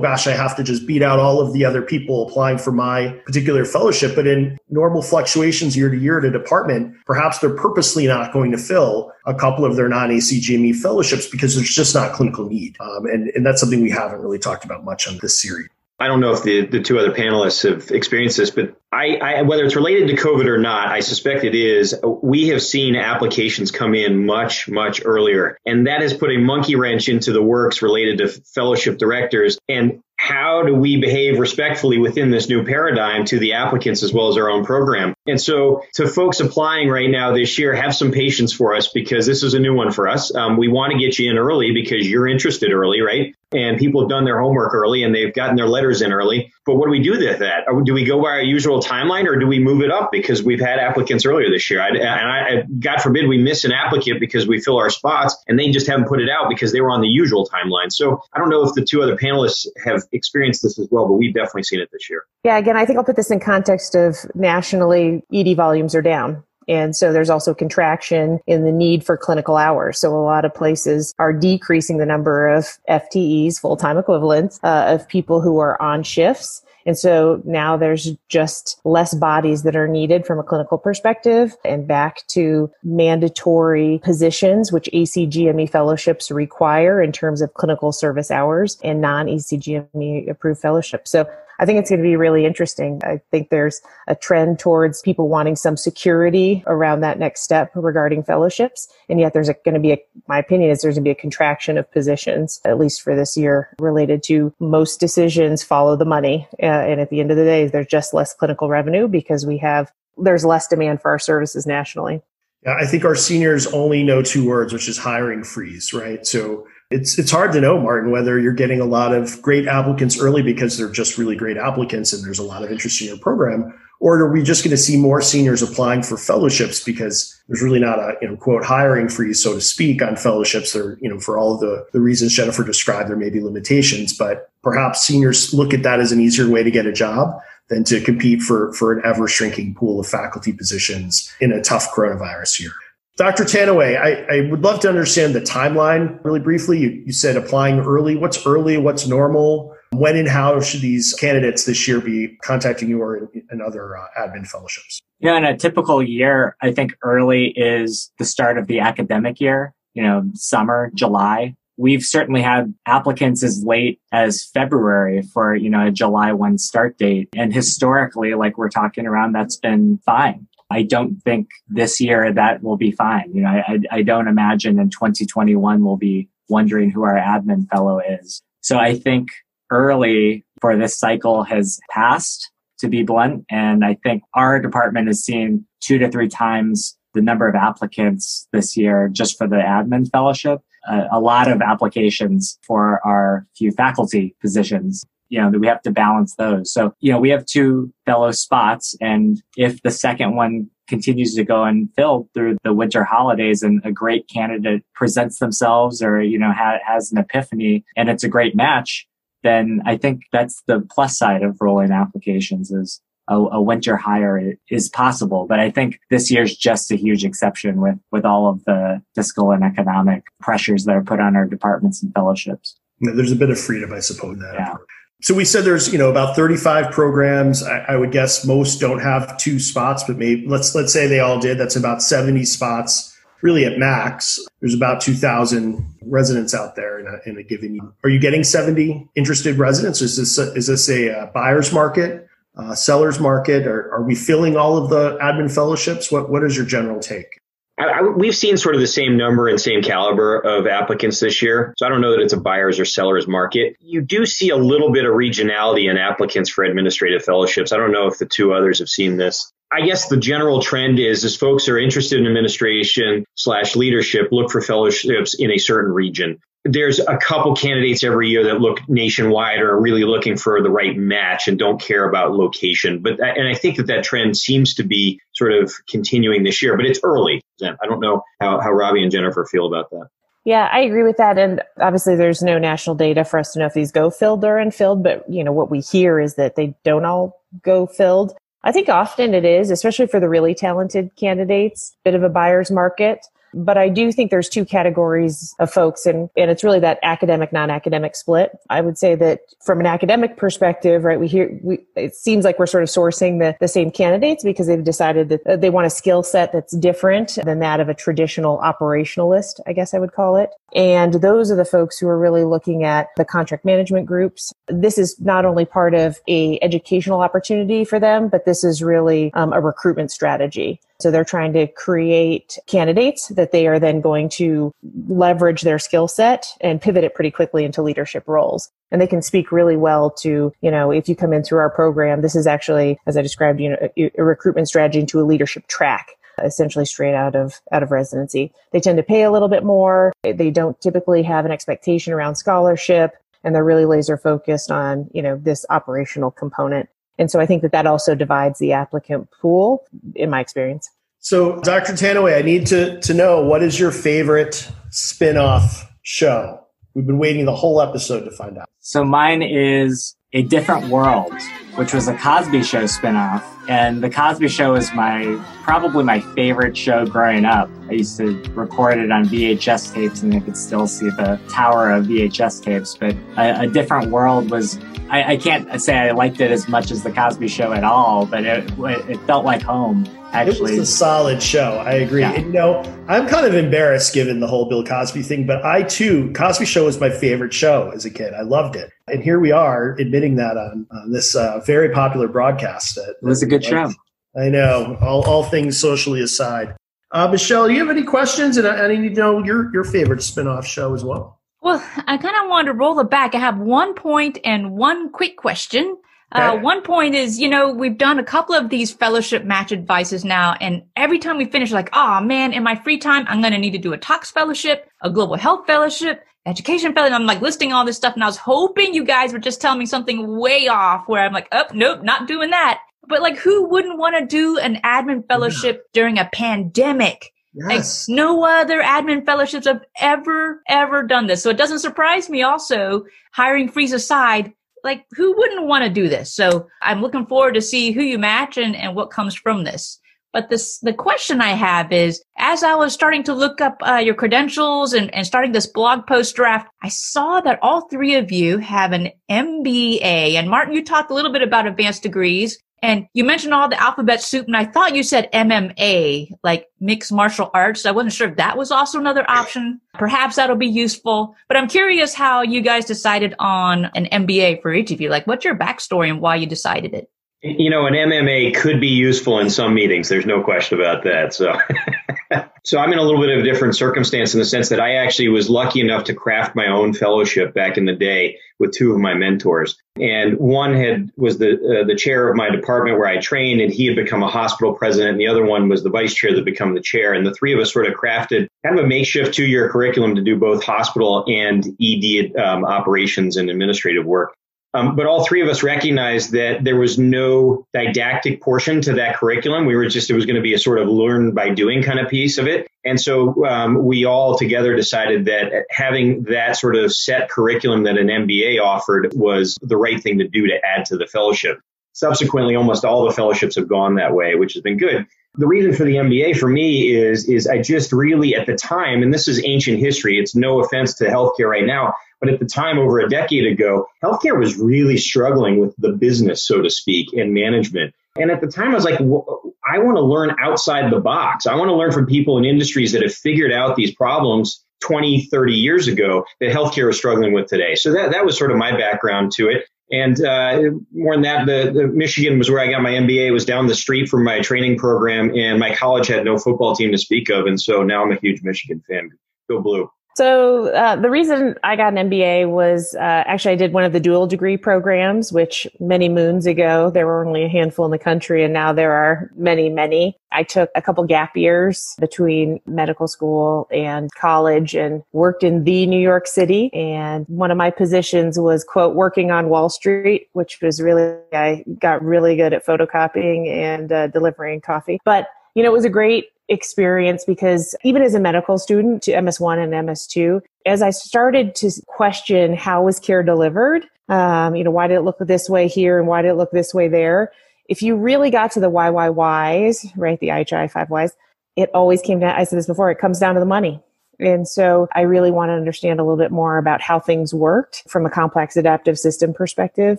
[0.00, 3.08] gosh, I have to just beat out all of the other people applying for my
[3.26, 4.16] particular fellowship.
[4.16, 8.50] But in normal fluctuations year to year at a department, perhaps they're purposely not going
[8.52, 12.74] to fill a couple of their non-ACGME fellowships because there's just not clinical need.
[12.80, 15.68] Um, and, and that's something we haven't really talked about much on this series.
[16.00, 19.42] I don't know if the, the two other panelists have experienced this, but I, I,
[19.42, 21.94] whether it's related to COVID or not, I suspect it is.
[22.22, 26.76] We have seen applications come in much, much earlier, and that has put a monkey
[26.76, 29.58] wrench into the works related to fellowship directors.
[29.68, 34.28] And how do we behave respectfully within this new paradigm to the applicants as well
[34.28, 35.14] as our own program?
[35.26, 39.26] And so, to folks applying right now this year, have some patience for us because
[39.26, 40.34] this is a new one for us.
[40.34, 43.34] Um, we want to get you in early because you're interested early, right?
[43.52, 46.52] And people have done their homework early and they've gotten their letters in early.
[46.68, 47.64] But what do we do with that?
[47.84, 50.60] Do we go by our usual timeline or do we move it up because we've
[50.60, 51.80] had applicants earlier this year?
[51.80, 55.58] I, and I, God forbid we miss an applicant because we fill our spots and
[55.58, 57.90] they just haven't put it out because they were on the usual timeline.
[57.90, 61.14] So I don't know if the two other panelists have experienced this as well, but
[61.14, 62.24] we've definitely seen it this year.
[62.44, 66.44] Yeah, again, I think I'll put this in context of nationally, ED volumes are down.
[66.68, 69.98] And so there's also contraction in the need for clinical hours.
[69.98, 75.08] So a lot of places are decreasing the number of FTEs, full-time equivalents, uh, of
[75.08, 76.62] people who are on shifts.
[76.86, 81.86] And so now there's just less bodies that are needed from a clinical perspective and
[81.86, 89.02] back to mandatory positions, which ACGME fellowships require in terms of clinical service hours and
[89.02, 91.10] non ACGME approved fellowships.
[91.10, 93.00] So I think it's going to be really interesting.
[93.04, 98.22] I think there's a trend towards people wanting some security around that next step regarding
[98.22, 98.88] fellowships.
[99.08, 101.20] And yet there's going to be a, my opinion is there's going to be a
[101.20, 106.46] contraction of positions, at least for this year, related to most decisions follow the money.
[106.62, 109.58] Uh, and at the end of the day, there's just less clinical revenue because we
[109.58, 112.22] have, there's less demand for our services nationally.
[112.64, 116.26] Yeah, I think our seniors only know two words, which is hiring freeze, right?
[116.26, 120.18] So it's it's hard to know, Martin, whether you're getting a lot of great applicants
[120.18, 123.18] early because they're just really great applicants and there's a lot of interest in your
[123.18, 127.62] program, or are we just going to see more seniors applying for fellowships because there's
[127.62, 130.74] really not a you know quote hiring freeze, so to speak, on fellowships?
[130.74, 134.50] Or you know for all the the reasons Jennifer described, there may be limitations, but
[134.62, 138.00] perhaps seniors look at that as an easier way to get a job than to
[138.00, 142.72] compete for for an ever shrinking pool of faculty positions in a tough coronavirus year.
[143.18, 143.42] Dr.
[143.42, 146.78] Tanouye, I, I, would love to understand the timeline really briefly.
[146.78, 148.14] You, you, said applying early.
[148.14, 148.78] What's early?
[148.78, 149.74] What's normal?
[149.90, 153.96] When and how should these candidates this year be contacting you or in, in other
[153.96, 155.00] uh, admin fellowships?
[155.18, 159.74] Yeah, in a typical year, I think early is the start of the academic year,
[159.94, 161.56] you know, summer, July.
[161.76, 166.98] We've certainly had applicants as late as February for, you know, a July 1 start
[166.98, 167.28] date.
[167.34, 170.47] And historically, like we're talking around, that's been fine.
[170.70, 173.30] I don't think this year that will be fine.
[173.32, 178.00] You know, I, I don't imagine in 2021 we'll be wondering who our admin fellow
[178.00, 178.42] is.
[178.60, 179.28] So I think
[179.70, 182.50] early for this cycle has passed
[182.80, 183.44] to be blunt.
[183.50, 188.46] And I think our department has seen two to three times the number of applicants
[188.52, 190.60] this year just for the admin fellowship.
[190.88, 195.82] Uh, a lot of applications for our few faculty positions you know, that we have
[195.82, 196.72] to balance those.
[196.72, 201.44] So, you know, we have two fellow spots and if the second one continues to
[201.44, 206.52] go unfilled through the winter holidays and a great candidate presents themselves or, you know,
[206.52, 209.06] ha- has an epiphany and it's a great match,
[209.42, 214.54] then I think that's the plus side of rolling applications is a, a, winter hire
[214.70, 215.46] is possible.
[215.46, 219.52] But I think this year's just a huge exception with, with all of the fiscal
[219.52, 222.76] and economic pressures that are put on our departments and fellowships.
[223.00, 224.54] There's a bit of freedom, I suppose, in that.
[224.54, 224.74] Yeah.
[225.20, 227.64] So we said there's, you know, about 35 programs.
[227.64, 231.18] I, I, would guess most don't have two spots, but maybe let's let's say they
[231.18, 231.58] all did.
[231.58, 234.38] That's about 70 spots, really at max.
[234.60, 237.92] There's about 2,000 residents out there in a, in a given year.
[238.04, 240.00] Are you getting 70 interested residents?
[240.02, 243.66] Is this a, is this a, a buyer's market, a seller's market?
[243.66, 246.12] Or are we filling all of the admin fellowships?
[246.12, 247.37] What what is your general take?
[247.78, 251.40] I, I, we've seen sort of the same number and same caliber of applicants this
[251.42, 251.74] year.
[251.78, 253.76] So I don't know that it's a buyer's or seller's market.
[253.80, 257.72] You do see a little bit of regionality in applicants for administrative fellowships.
[257.72, 259.52] I don't know if the two others have seen this.
[259.70, 264.50] I guess the general trend is as folks are interested in administration slash leadership, look
[264.50, 269.60] for fellowships in a certain region there's a couple candidates every year that look nationwide
[269.60, 273.00] or are really looking for the right match and don't care about location.
[273.00, 276.60] But uh, and I think that that trend seems to be sort of continuing this
[276.62, 277.42] year, but it's early.
[277.62, 280.08] I don't know how, how Robbie and Jennifer feel about that.
[280.44, 281.36] Yeah, I agree with that.
[281.36, 284.58] And obviously there's no national data for us to know if these go filled or
[284.58, 288.34] unfilled, but you know, what we hear is that they don't all go filled.
[288.64, 292.70] I think often it is, especially for the really talented candidates, bit of a buyer's
[292.70, 293.26] market.
[293.54, 297.52] But I do think there's two categories of folks and, and it's really that academic,
[297.52, 298.58] non-academic split.
[298.70, 302.58] I would say that from an academic perspective, right, we hear, we, it seems like
[302.58, 305.90] we're sort of sourcing the, the same candidates because they've decided that they want a
[305.90, 310.36] skill set that's different than that of a traditional operationalist, I guess I would call
[310.36, 310.50] it.
[310.74, 314.52] And those are the folks who are really looking at the contract management groups.
[314.66, 319.32] This is not only part of a educational opportunity for them, but this is really
[319.34, 320.80] um, a recruitment strategy.
[321.00, 324.72] So they're trying to create candidates that they are then going to
[325.08, 328.70] leverage their skill set and pivot it pretty quickly into leadership roles.
[328.90, 331.70] And they can speak really well to, you know, if you come in through our
[331.70, 335.22] program, this is actually, as I described, you know, a, a recruitment strategy into a
[335.22, 336.08] leadership track
[336.44, 338.52] essentially straight out of out of residency.
[338.72, 340.12] They tend to pay a little bit more.
[340.22, 343.12] They don't typically have an expectation around scholarship
[343.44, 346.88] and they're really laser focused on, you know, this operational component.
[347.18, 350.88] And so I think that that also divides the applicant pool in my experience.
[351.20, 351.94] So, Dr.
[351.94, 356.60] Tanouye, I need to, to know what is your favorite spin off show?
[356.94, 358.68] We've been waiting the whole episode to find out.
[358.78, 361.34] So, mine is A Different World,
[361.74, 363.42] which was a Cosby Show spinoff.
[363.68, 367.68] And The Cosby Show is my probably my favorite show growing up.
[367.90, 371.90] I used to record it on VHS tapes, and I could still see the tower
[371.90, 372.96] of VHS tapes.
[372.96, 374.78] But A, a Different World was
[375.10, 378.26] I, I, can't say I liked it as much as the Cosby Show at all,
[378.26, 380.06] but it it felt like home.
[380.32, 381.78] Actually, it was a solid show.
[381.78, 382.20] I agree.
[382.20, 382.32] Yeah.
[382.32, 385.82] And, you know, I'm kind of embarrassed given the whole Bill Cosby thing, but I
[385.82, 388.34] too, Cosby Show was my favorite show as a kid.
[388.34, 392.28] I loved it, and here we are admitting that on, on this uh, very popular
[392.28, 392.98] broadcast.
[392.98, 393.92] It was a good show.
[394.36, 394.98] I know.
[395.00, 396.76] All all things socially aside.
[397.10, 398.58] Uh, Michelle, do you have any questions?
[398.58, 401.37] And I, I need to know your your favorite spinoff show as well.
[401.68, 403.34] Well, I kind of wanted to roll it back.
[403.34, 405.98] I have one point and one quick question.
[406.32, 410.24] Uh, one point is, you know, we've done a couple of these fellowship match advices
[410.24, 413.52] now, and every time we finish, like, oh man, in my free time, I'm going
[413.52, 417.14] to need to do a tox fellowship, a global health fellowship, education fellowship.
[417.14, 419.76] I'm like listing all this stuff, and I was hoping you guys would just tell
[419.76, 422.80] me something way off where I'm like, oh, nope, not doing that.
[423.06, 425.90] But like, who wouldn't want to do an admin fellowship yeah.
[425.92, 427.30] during a pandemic?
[427.58, 428.08] Yes.
[428.08, 431.42] Like no other admin fellowships have ever, ever done this.
[431.42, 434.52] So it doesn't surprise me also, hiring freeze aside,
[434.84, 436.32] like who wouldn't want to do this?
[436.32, 439.98] So I'm looking forward to see who you match and, and what comes from this.
[440.32, 443.94] But this, the question I have is, as I was starting to look up uh,
[443.94, 448.30] your credentials and, and starting this blog post draft, I saw that all three of
[448.30, 450.34] you have an MBA.
[450.34, 452.58] And Martin, you talked a little bit about advanced degrees.
[452.82, 457.12] And you mentioned all the alphabet soup, and I thought you said MMA, like mixed
[457.12, 457.86] martial arts.
[457.86, 459.80] I wasn't sure if that was also another option.
[459.94, 461.34] Perhaps that'll be useful.
[461.48, 465.08] But I'm curious how you guys decided on an MBA for each of you.
[465.08, 467.10] Like, what's your backstory and why you decided it?
[467.42, 470.08] You know, an MMA could be useful in some meetings.
[470.08, 471.34] There's no question about that.
[471.34, 471.56] So,
[472.64, 474.96] so I'm in a little bit of a different circumstance in the sense that I
[474.96, 478.92] actually was lucky enough to craft my own fellowship back in the day with two
[478.92, 479.80] of my mentors.
[479.96, 483.72] And one had was the uh, the chair of my department where I trained, and
[483.72, 485.12] he had become a hospital president.
[485.12, 487.14] And the other one was the vice chair that became the chair.
[487.14, 490.14] And the three of us sort of crafted kind of a makeshift two year curriculum
[490.16, 494.34] to do both hospital and ED um, operations and administrative work.
[494.74, 499.16] Um, but all three of us recognized that there was no didactic portion to that
[499.16, 499.64] curriculum.
[499.64, 501.98] We were just, it was going to be a sort of learn by doing kind
[501.98, 502.68] of piece of it.
[502.84, 507.96] And so um, we all together decided that having that sort of set curriculum that
[507.96, 511.60] an MBA offered was the right thing to do to add to the fellowship.
[511.94, 515.06] Subsequently, almost all the fellowships have gone that way, which has been good.
[515.38, 519.02] The reason for the MBA for me is, is I just really at the time,
[519.02, 522.46] and this is ancient history, it's no offense to healthcare right now, but at the
[522.46, 527.12] time, over a decade ago, healthcare was really struggling with the business, so to speak,
[527.12, 527.94] and management.
[528.16, 531.46] And at the time, I was like, I want to learn outside the box.
[531.46, 535.26] I want to learn from people in industries that have figured out these problems 20,
[535.26, 537.76] 30 years ago that healthcare is struggling with today.
[537.76, 539.66] So that, that was sort of my background to it.
[539.90, 540.60] And uh,
[540.92, 543.26] more than that, the, the Michigan was where I got my MBA.
[543.26, 546.76] It was down the street from my training program, and my college had no football
[546.76, 547.46] team to speak of.
[547.46, 549.10] And so now I'm a huge Michigan fan.
[549.48, 549.90] Go blue.
[550.18, 553.92] So uh, the reason I got an MBA was uh, actually I did one of
[553.92, 558.00] the dual degree programs, which many moons ago there were only a handful in the
[558.00, 560.18] country, and now there are many, many.
[560.32, 565.86] I took a couple gap years between medical school and college, and worked in the
[565.86, 566.74] New York City.
[566.74, 571.64] And one of my positions was quote working on Wall Street, which was really I
[571.78, 575.90] got really good at photocopying and uh, delivering coffee, but you know, it was a
[575.90, 581.54] great experience because even as a medical student to MS1 and MS2, as I started
[581.56, 585.68] to question how was care delivered, um, you know, why did it look this way
[585.68, 587.32] here and why did it look this way there?
[587.68, 591.12] If you really got to the why, why, whys, right, the IHI five whys,
[591.56, 593.82] it always came down, I said this before, it comes down to the money.
[594.20, 597.84] And so I really want to understand a little bit more about how things worked
[597.88, 599.98] from a complex adaptive system perspective.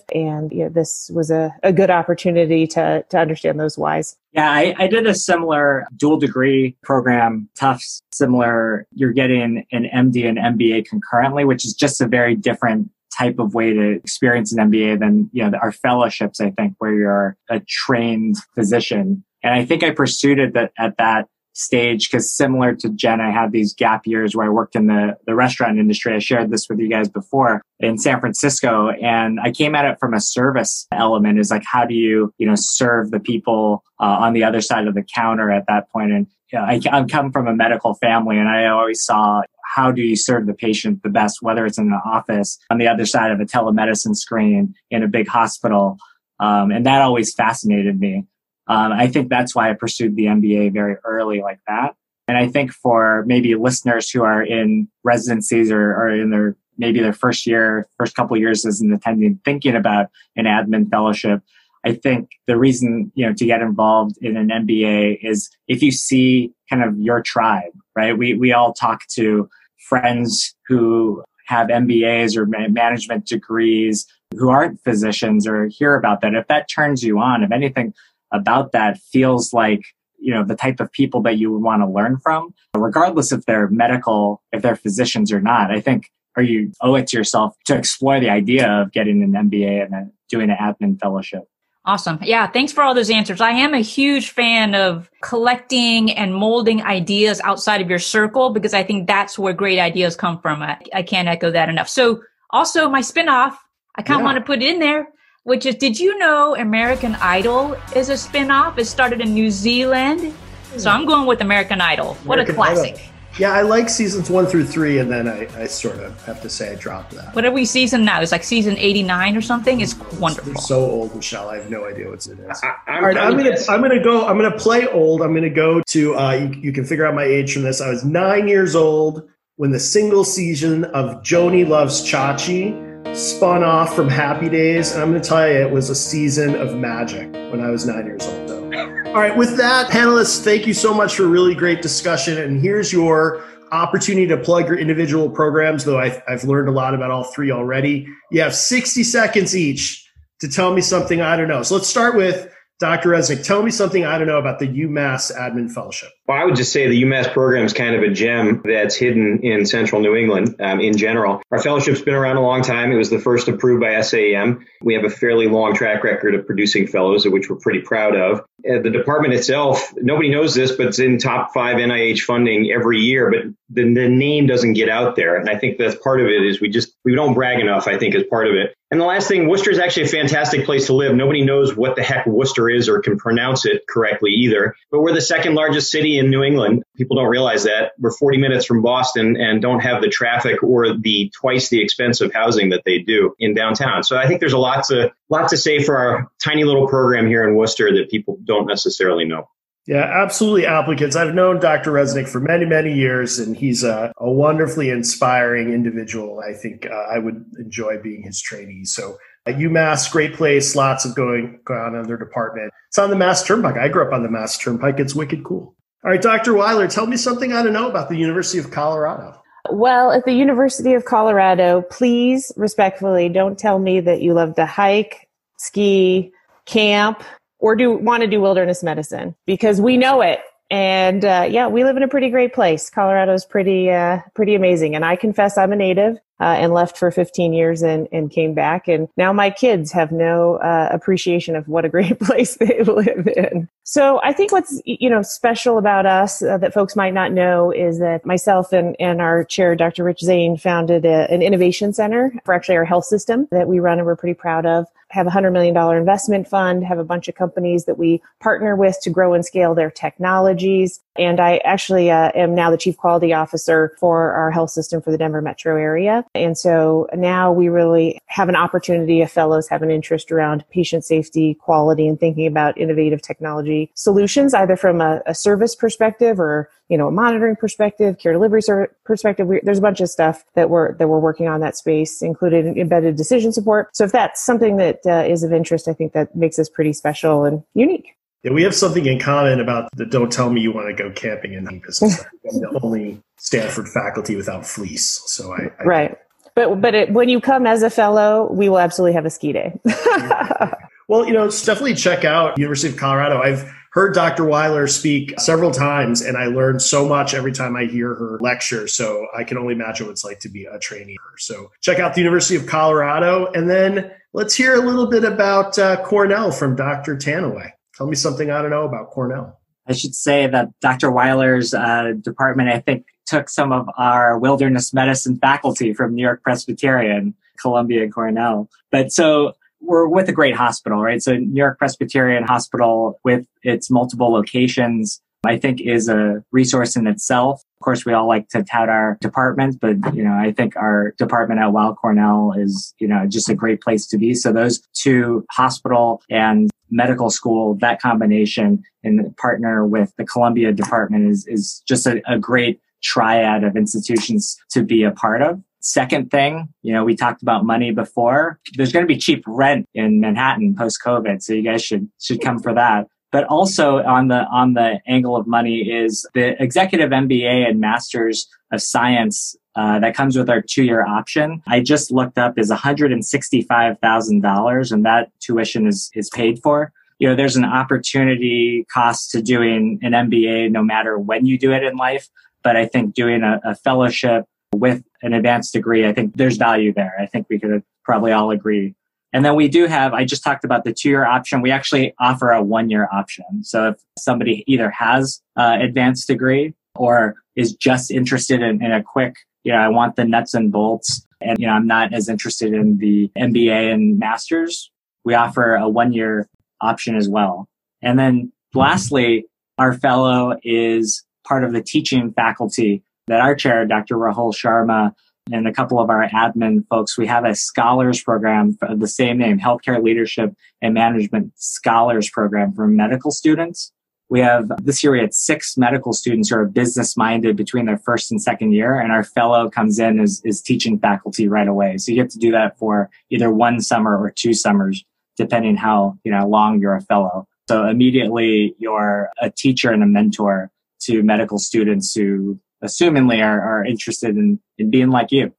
[0.14, 4.18] And you know, this was a, a good opportunity to, to understand those whys.
[4.34, 8.86] Yeah, I, I did a similar dual degree program, Tufts, similar.
[8.94, 13.54] You're getting an MD and MBA concurrently, which is just a very different type of
[13.54, 17.60] way to experience an MBA than, you know, our fellowships, I think, where you're a
[17.62, 21.28] trained physician And I think I pursued it at that
[21.60, 25.18] stage because similar to Jen, I had these gap years where I worked in the,
[25.26, 26.14] the restaurant industry.
[26.14, 29.98] I shared this with you guys before in San Francisco and I came at it
[30.00, 34.18] from a service element is like, how do you, you know, serve the people uh,
[34.20, 36.12] on the other side of the counter at that point?
[36.12, 39.42] And you know, I, I come from a medical family and I always saw
[39.76, 42.88] how do you serve the patient the best, whether it's in an office, on the
[42.88, 45.98] other side of a telemedicine screen, in a big hospital.
[46.40, 48.26] Um, and that always fascinated me.
[48.70, 51.96] Um, I think that's why I pursued the MBA very early like that.
[52.28, 57.02] And I think for maybe listeners who are in residencies or, or in their maybe
[57.02, 61.42] their first year, first couple years as an attending, thinking about an admin fellowship,
[61.84, 65.92] I think the reason, you know, to get involved in an MBA is if you
[65.92, 68.18] see kind of your tribe, right?
[68.18, 74.06] We, we all talk to friends who have MBAs or management degrees
[74.38, 76.36] who aren't physicians or hear about that.
[76.36, 77.94] If that turns you on, if anything
[78.32, 79.82] about that feels like,
[80.20, 83.46] you know, the type of people that you would want to learn from, regardless if
[83.46, 87.56] they're medical, if they're physicians or not, I think, or you owe it to yourself
[87.66, 91.44] to explore the idea of getting an MBA and then doing an admin fellowship.
[91.86, 92.20] Awesome.
[92.22, 92.46] Yeah.
[92.46, 93.42] Thanks for all those answers.
[93.42, 98.74] I am a huge fan of collecting and molding ideas outside of your circle because
[98.74, 100.62] I think that's where great ideas come from.
[100.62, 101.90] I, I can't echo that enough.
[101.90, 102.22] So
[102.52, 103.56] also my spinoff,
[103.96, 104.26] I kind of yeah.
[104.26, 105.08] want to put it in there,
[105.50, 108.78] which is, did you know American Idol is a spinoff?
[108.78, 110.34] It started in New Zealand.
[110.78, 112.12] So I'm going with American Idol.
[112.12, 112.94] American what a classic.
[112.94, 113.06] Idol.
[113.40, 116.50] Yeah, I like seasons one through three, and then I, I sort of have to
[116.50, 117.34] say I dropped that.
[117.34, 118.22] What are we season now?
[118.22, 119.82] It's like season eighty nine or something.
[119.82, 120.54] It's wonderful.
[120.54, 121.50] They're so old, Michelle.
[121.50, 122.64] I have no idea what it is.
[122.64, 124.28] I, I'm, All right, I'm gonna I'm gonna go.
[124.28, 125.22] I'm gonna play old.
[125.22, 126.16] I'm gonna go to.
[126.16, 127.82] Uh, you, you can figure out my age from this.
[127.82, 132.89] I was nine years old when the single season of Joanie Loves Chachi
[133.20, 136.76] spun off from Happy Days, and I'm gonna tell you, it was a season of
[136.76, 138.48] magic when I was nine years old.
[138.48, 138.64] Though.
[139.08, 142.38] All right, with that, panelists, thank you so much for a really great discussion.
[142.38, 146.94] And here's your opportunity to plug your individual programs, though I've, I've learned a lot
[146.94, 148.08] about all three already.
[148.32, 150.08] You have 60 seconds each
[150.40, 151.62] to tell me something I don't know.
[151.64, 152.50] So let's start with
[152.80, 153.10] Dr.
[153.10, 153.44] Reznek.
[153.44, 156.10] Tell me something I don't know about the UMass Admin Fellowship.
[156.30, 159.40] Well, I would just say the UMass program is kind of a gem that's hidden
[159.42, 161.42] in central New England um, in general.
[161.50, 162.92] Our fellowship's been around a long time.
[162.92, 164.64] It was the first approved by SAEM.
[164.84, 168.42] We have a fairly long track record of producing fellows, which we're pretty proud of.
[168.64, 173.00] Uh, the department itself, nobody knows this, but it's in top five NIH funding every
[173.00, 175.36] year, but the, the name doesn't get out there.
[175.36, 177.98] And I think that's part of it is we just, we don't brag enough, I
[177.98, 178.76] think is part of it.
[178.92, 181.16] And the last thing, Worcester is actually a fantastic place to live.
[181.16, 184.76] Nobody knows what the heck Worcester is or can pronounce it correctly either.
[184.92, 186.84] But we're the second largest city in New England.
[186.96, 187.94] People don't realize that.
[187.98, 192.34] We're 40 minutes from Boston and don't have the traffic or the twice the expensive
[192.34, 194.04] housing that they do in downtown.
[194.04, 197.28] So I think there's a lot to lot to say for our tiny little program
[197.28, 199.50] here in Worcester that people don't necessarily know.
[199.88, 201.16] Yeah, absolutely, applicants.
[201.16, 201.92] I've known Dr.
[201.92, 206.42] Reznek for many, many years, and he's a, a wonderfully inspiring individual.
[206.48, 208.86] I think uh, I would enjoy being his trainee.
[208.86, 209.18] So
[209.48, 212.72] uh, UMass, great place, lots of going, going on in their department.
[212.90, 213.78] It's on the Mass Turnpike.
[213.78, 215.00] I grew up on the Mass Turnpike.
[215.00, 215.76] It's wicked cool.
[216.04, 216.54] All right, Dr.
[216.54, 219.42] Wiler, tell me something I don't know about the University of Colorado.
[219.70, 224.66] Well, at the University of Colorado, please respectfully don't tell me that you love to
[224.66, 225.28] hike,
[225.58, 226.32] ski,
[226.66, 227.24] camp,
[227.60, 230.40] or do want to do wilderness medicine because we know it.
[230.72, 232.90] And uh, yeah, we live in a pretty great place.
[232.90, 234.96] Colorado is pretty uh, pretty amazing.
[234.96, 238.54] And I confess I'm a native uh, and left for 15 years and, and came
[238.54, 238.88] back.
[238.88, 243.28] And now my kids have no uh, appreciation of what a great place they live
[243.28, 243.68] in.
[243.84, 247.72] So I think what's you know special about us uh, that folks might not know
[247.72, 250.04] is that myself and, and our chair, Dr.
[250.04, 253.98] Rich Zane, founded a, an innovation center for actually our health system that we run
[253.98, 257.36] and we're pretty proud of have a $100 million investment fund, have a bunch of
[257.36, 261.00] companies that we partner with to grow and scale their technologies.
[261.18, 265.12] And I actually uh, am now the chief quality officer for our health system for
[265.12, 266.24] the Denver metro area.
[266.34, 271.04] And so now we really have an opportunity if fellows have an interest around patient
[271.04, 276.70] safety, quality, and thinking about innovative technology solutions, either from a, a service perspective or
[276.90, 278.62] you know, a monitoring perspective, care delivery
[279.06, 279.48] perspective.
[279.48, 282.78] We, there's a bunch of stuff that we're that we're working on that space, including
[282.80, 283.96] embedded decision support.
[283.96, 286.94] So if that's something that uh, is of interest, I think that makes us pretty
[286.94, 288.16] special and unique.
[288.44, 291.12] Yeah, we have something in common about the don't tell me you want to go
[291.12, 292.02] camping in Nepus.
[292.52, 295.22] I'm the only Stanford faculty without fleece.
[295.26, 296.18] So I, I right.
[296.56, 299.52] But but it, when you come as a fellow, we will absolutely have a ski
[299.52, 299.78] day.
[301.08, 303.42] well, you know, definitely check out University of Colorado.
[303.42, 304.44] I've heard Dr.
[304.44, 308.88] Wiler speak several times, and I learned so much every time I hear her lecture.
[308.88, 311.18] So I can only imagine what it's like to be a trainee.
[311.38, 315.78] So check out the University of Colorado, and then let's hear a little bit about
[315.80, 317.16] uh, Cornell from Dr.
[317.16, 317.72] Tanouye.
[317.96, 319.60] Tell me something I don't know about Cornell.
[319.88, 321.12] I should say that Dr.
[321.12, 326.44] Wiler's uh, department, I think, took some of our wilderness medicine faculty from New York
[326.44, 328.70] Presbyterian, Columbia, and Cornell.
[328.92, 331.22] But so we're with a great hospital, right?
[331.22, 337.08] So New York Presbyterian Hospital with its multiple locations, I think is a resource in
[337.08, 337.62] itself.
[337.80, 341.14] Of course, we all like to tout our departments, but you know, I think our
[341.18, 344.34] department at Weill Cornell is, you know, just a great place to be.
[344.34, 351.30] So those two hospital and medical school, that combination and partner with the Columbia department
[351.30, 355.62] is, is just a, a great triad of institutions to be a part of.
[355.82, 358.60] Second thing, you know, we talked about money before.
[358.76, 361.42] There's going to be cheap rent in Manhattan post COVID.
[361.42, 363.08] So you guys should, should come for that.
[363.32, 368.48] But also on the, on the angle of money is the executive MBA and masters
[368.72, 371.62] of science uh, that comes with our two-year option.
[371.68, 376.92] I just looked up is $165,000 and that tuition is, is paid for.
[377.20, 381.72] You know, there's an opportunity cost to doing an MBA no matter when you do
[381.72, 382.28] it in life.
[382.64, 386.94] But I think doing a, a fellowship with an advanced degree, I think there's value
[386.94, 387.16] there.
[387.20, 388.96] I think we could probably all agree.
[389.32, 391.62] And then we do have, I just talked about the two year option.
[391.62, 393.64] We actually offer a one year option.
[393.64, 399.04] So if somebody either has an advanced degree or is just interested in, in a
[399.04, 402.28] quick, you know, I want the nuts and bolts and, you know, I'm not as
[402.28, 404.92] interested in the MBA and masters,
[405.24, 406.48] we offer a one year
[406.82, 407.68] option as well.
[408.02, 409.46] And then lastly,
[409.78, 414.16] our fellow is part of the teaching faculty that our chair, Dr.
[414.16, 415.14] Rahul Sharma,
[415.52, 419.38] and a couple of our admin folks, we have a scholars program of the same
[419.38, 423.92] name, Healthcare Leadership and Management Scholars Program for medical students.
[424.30, 427.98] We have this year we had six medical students who are business minded between their
[427.98, 431.98] first and second year, and our fellow comes in as is teaching faculty right away.
[431.98, 435.04] So you get to do that for either one summer or two summers,
[435.36, 437.48] depending how you know long you're a fellow.
[437.68, 440.70] So immediately you're a teacher and a mentor
[441.02, 445.54] to medical students who assumingly are, are interested in, in being like you.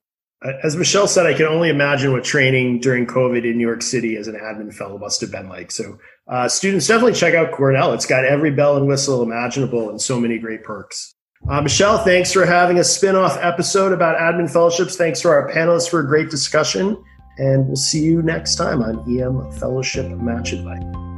[0.62, 4.16] As Michelle said, I can only imagine what training during COVID in New York City
[4.16, 5.70] as an admin fellow must have been like.
[5.70, 5.98] So,
[6.28, 7.92] uh, students definitely check out Cornell.
[7.92, 11.14] It's got every bell and whistle imaginable and so many great perks.
[11.48, 14.96] Uh, Michelle, thanks for having a spin off episode about admin fellowships.
[14.96, 17.02] Thanks to our panelists for a great discussion.
[17.38, 21.09] And we'll see you next time on EM Fellowship Match Advice.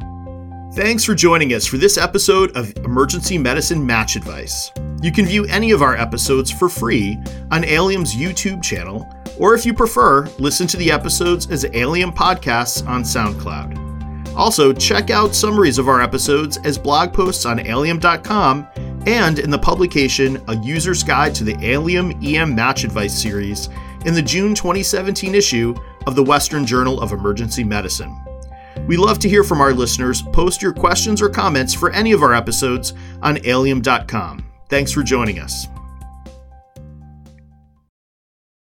[0.75, 4.73] Thanks for joining us for this episode of Emergency Medicine Match Advice.
[5.03, 7.19] You can view any of our episodes for free
[7.51, 9.07] on ALiEM's YouTube channel,
[9.39, 14.35] or if you prefer, listen to the episodes as ALiEM podcasts on SoundCloud.
[14.35, 18.67] Also, check out summaries of our episodes as blog posts on aliem.com
[19.07, 23.69] and in the publication A User's Guide to the Allium EM Match Advice series
[24.07, 25.75] in the June 2017 issue
[26.07, 28.19] of the Western Journal of Emergency Medicine.
[28.87, 30.23] We love to hear from our listeners.
[30.23, 34.47] Post your questions or comments for any of our episodes on aliem.com.
[34.69, 35.67] Thanks for joining us.